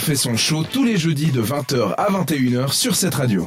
[0.00, 3.46] fait son show tous les jeudis de 20h à 21h sur cette radio.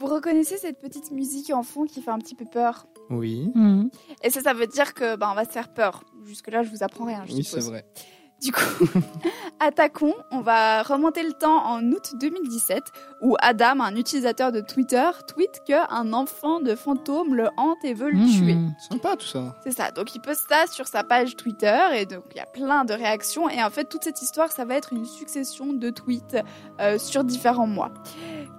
[0.00, 2.86] Vous reconnaissez cette petite musique en fond qui fait un petit peu peur?
[3.10, 3.50] Oui.
[3.54, 3.90] Mhm.
[4.24, 6.02] Et ça, ça veut dire que bah, on va se faire peur.
[6.24, 7.24] Jusque-là, je vous apprends rien.
[7.26, 7.84] Je Oui, c'est vrai.
[8.42, 8.86] Du coup,
[9.60, 10.14] attaquons.
[10.30, 12.82] On va remonter le temps en août 2017
[13.20, 18.10] où Adam, un utilisateur de Twitter, tweet qu'un enfant de fantôme le hante et veut
[18.10, 18.28] le Mhm.
[18.30, 18.56] tuer.
[18.90, 19.56] Sympa tout ça.
[19.62, 19.90] C'est ça.
[19.92, 22.94] Donc il poste ça sur sa page Twitter et donc il y a plein de
[22.94, 23.48] réactions.
[23.48, 26.36] Et en fait, toute cette histoire, ça va être une succession de tweets
[26.80, 27.90] euh, sur différents mois.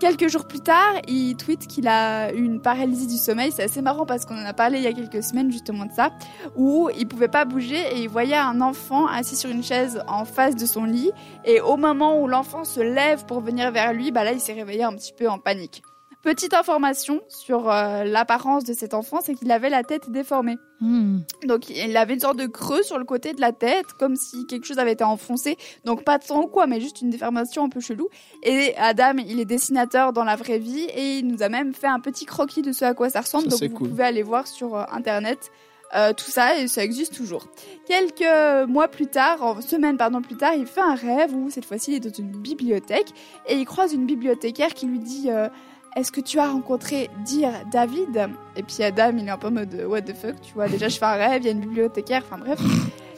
[0.00, 3.52] Quelques jours plus tard, il tweet qu'il a une paralysie du sommeil.
[3.52, 5.92] C'est assez marrant parce qu'on en a parlé il y a quelques semaines justement de
[5.92, 6.10] ça,
[6.56, 10.24] où il pouvait pas bouger et il voyait un enfant assis sur une chaise en
[10.24, 11.10] face de son lit.
[11.44, 14.54] Et au moment où l'enfant se lève pour venir vers lui, bah là, il s'est
[14.54, 15.82] réveillé un petit peu en panique.
[16.22, 20.58] Petite information sur euh, l'apparence de cet enfant, c'est qu'il avait la tête déformée.
[20.80, 21.22] Mhm.
[21.46, 24.46] Donc il avait une sorte de creux sur le côté de la tête, comme si
[24.46, 25.56] quelque chose avait été enfoncé.
[25.86, 28.08] Donc pas de sang ou quoi, mais juste une déformation un peu chelou.
[28.42, 31.86] Et Adam, il est dessinateur dans la vraie vie et il nous a même fait
[31.86, 33.50] un petit croquis de ce à quoi ça ressemble.
[33.50, 33.88] Ça, Donc vous cool.
[33.88, 35.50] pouvez aller voir sur euh, internet.
[35.96, 37.46] euh, tout ça et ça existe toujours.
[37.88, 41.64] Quelques mois plus tard, en semaines pardon plus tard, il fait un rêve où cette
[41.64, 43.08] fois-ci il est dans une bibliothèque
[43.48, 45.48] et il croise une bibliothécaire qui lui dit euh,
[45.96, 48.28] est-ce que tu as rencontré Dire David?
[48.56, 50.68] Et puis Adam, il est un peu en mode What the fuck, tu vois.
[50.68, 52.58] Déjà, je fais un rêve, il y a une bibliothécaire, enfin bref.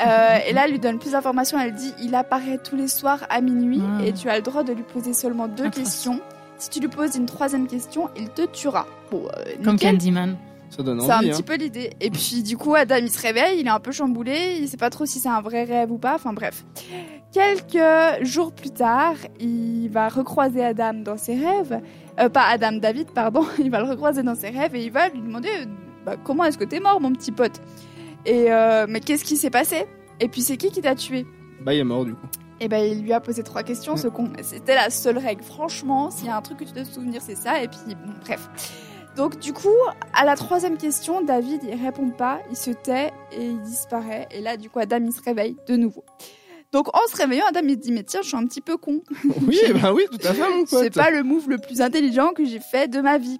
[0.00, 1.58] Euh, et là, elle lui donne plus d'informations.
[1.58, 4.04] Elle dit Il apparaît tous les soirs à minuit Ah.
[4.04, 6.20] et tu as le droit de lui poser seulement deux questions.
[6.58, 8.86] Si tu lui poses une troisième question, il te tuera.
[9.10, 9.78] Bon, euh, Comme.
[9.78, 10.36] Candyman.
[10.76, 11.44] Ça donne C'est un petit hein.
[11.46, 11.90] peu l'idée.
[12.00, 14.76] Et puis du coup, Adam il se réveille, il est un peu chamboulé, il sait
[14.76, 16.14] pas trop si c'est un vrai rêve ou pas.
[16.16, 16.64] Enfin bref.
[17.32, 21.80] Quelques jours plus tard, il va recroiser Adam dans ses rêves.
[22.20, 23.44] Euh, pas Adam, David, pardon.
[23.58, 25.48] Il va le recroiser dans ses rêves et il va lui demander
[26.06, 27.60] bah, comment est-ce que t'es mort, mon petit pote?
[28.24, 29.86] Et euh, mais qu'est-ce qui s'est passé?
[30.20, 31.26] Et puis c'est qui qui t'a tué?
[31.60, 32.26] Bah il est mort du coup.
[32.60, 34.30] et ben il lui a posé trois questions, ce con.
[34.42, 35.42] C'était la seule règle.
[35.42, 37.60] Franchement, s'il y a un truc que tu dois te souvenir, c'est ça.
[37.62, 38.48] Et puis, bon, bref.
[39.16, 39.68] Donc du coup,
[40.12, 44.26] à la troisième question, David il répond pas, il se tait et il disparaît.
[44.32, 46.04] Et là, du coup, Adam il se réveille de nouveau.
[46.72, 48.76] Donc en se réveillant, Adam il se dit mais tiens, je suis un petit peu
[48.76, 49.02] con.
[49.46, 50.82] Oui, bah oui, tout à fait mon pote.
[50.82, 53.38] C'est pas le move le plus intelligent que j'ai fait de ma vie.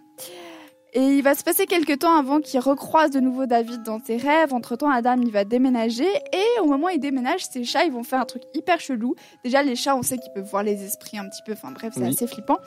[0.97, 4.17] Et il va se passer quelques temps avant qu'il recroise de nouveau David dans ses
[4.17, 4.55] rêves.
[4.55, 6.07] Entre temps, Adam, il va déménager.
[6.33, 9.17] Et au moment où il déménage, ses chats, ils vont faire un truc hyper chelou.
[9.43, 11.53] Déjà, les chats, on sait qu'ils peuvent voir les esprits un petit peu.
[11.53, 12.11] Enfin bref, c'est Oui.
[12.11, 12.59] assez flippant.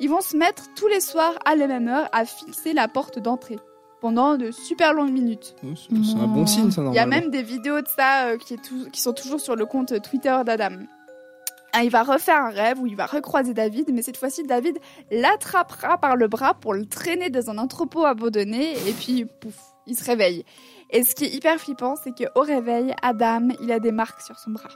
[0.00, 3.18] Ils vont se mettre tous les soirs à la même heure à fixer la porte
[3.18, 3.58] d'entrée.
[4.00, 5.54] Pendant de super longues minutes.
[5.62, 7.20] Oui, C'est un bon signe ça Il y a normalement.
[7.22, 9.98] même des vidéos de ça euh, qui, est tou- qui sont toujours sur le compte
[10.02, 10.76] Twitter d'Adam.
[11.76, 14.78] Ah, il va refaire un rêve où il va recroiser David, mais cette fois-ci, David
[15.10, 19.54] l'attrapera par le bras pour le traîner dans un entrepôt abandonné, et puis, pouf,
[19.86, 20.44] il se réveille.
[20.90, 24.38] Et ce qui est hyper flippant, c'est qu'au réveil, Adam, il a des marques sur
[24.38, 24.68] son bras.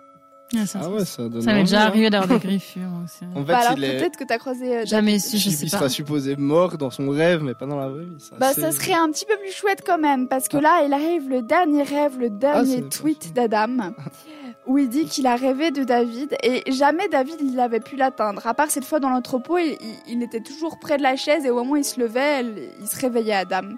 [0.57, 1.87] Ah, ça, Ah ouais, ça donne ça m'est déjà hein.
[1.89, 3.25] arrivé d'avoir des griffures aussi.
[3.35, 3.99] En fait, Bah alors il est...
[3.99, 5.25] peut-être que t'as croisé euh, Jamais David.
[5.27, 5.89] su, je il sais sera pas.
[5.91, 8.17] supposé mort dans son rêve, mais pas dans la vraie vie.
[8.19, 10.93] ça, Bah ça serait un petit peu plus chouette quand même, parce que là, il
[10.95, 13.93] arrive le dernier rêve, le dernier tweet d'Adam,
[14.69, 18.47] où il dit qu'il a rêvé de David, et jamais David, il avait pu l'atteindre.
[18.47, 21.57] À part cette fois dans l'entrepôt, il, était toujours près de la chaise, et au
[21.57, 22.45] moment où il se levait,
[22.79, 23.77] il se réveillait Adam.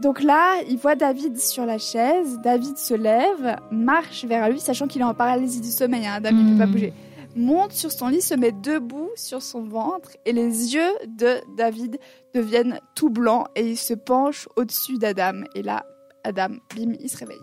[0.00, 4.88] Donc là, il voit David sur la chaise, David se lève, marche vers lui, sachant
[4.88, 6.72] qu'il est en paralysie du sommeil, hein, Adam, il peut pas Hmm.
[6.72, 6.92] bouger.
[7.36, 11.98] Monte sur son lit, se met debout sur son ventre, et les yeux de David
[12.32, 15.42] deviennent tout blancs et il se penche au-dessus d'Adam.
[15.54, 15.84] Et là,
[16.22, 17.42] Adam, bim, il se réveille.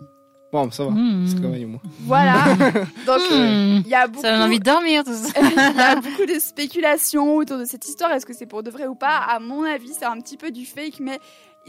[0.52, 0.90] Bon, ça va.
[0.90, 1.26] Mmh.
[1.28, 1.80] C'est quand même moi.
[2.00, 2.44] Voilà.
[3.06, 3.82] Donc, Mmh.
[3.84, 4.20] il y a beaucoup.
[4.22, 5.30] Ça donne envie de dormir, tout ça.
[5.40, 8.12] il y a beaucoup de spéculations autour de cette histoire.
[8.12, 9.16] Est-ce que c'est pour de vrai ou pas?
[9.16, 11.18] À mon avis, c'est un petit peu du fake, mais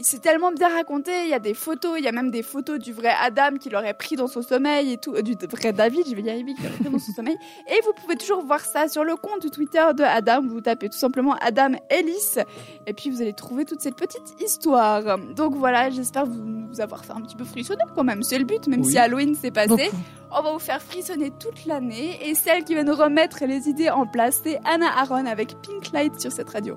[0.00, 1.12] c'est tellement bien raconté.
[1.24, 3.74] Il y a des photos, il y a même des photos du vrai Adam qu'il
[3.76, 6.54] aurait pris dans son sommeil et tout, euh, du vrai David, je vais y arriver,
[6.54, 7.36] qu'il aurait pris dans son sommeil.
[7.68, 10.42] Et vous pouvez toujours voir ça sur le compte Twitter de Adam.
[10.46, 12.38] Vous tapez tout simplement Adam Ellis
[12.86, 15.18] et puis vous allez trouver toute cette petite histoire.
[15.34, 18.22] Donc voilà, j'espère vous, vous avoir fait un petit peu frissonner quand même.
[18.22, 18.90] C'est le but, même Oui.
[18.90, 19.68] si Halloween s'est passé.
[19.68, 19.96] Beaucoup.
[20.36, 23.90] On va vous faire frissonner toute l'année et celle qui va nous remettre les idées
[23.90, 26.76] en place, c'est Anna Aaron avec Pink Light sur cette radio.